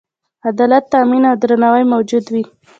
[0.49, 2.43] عدالت تأمین او درناوی موجود وي.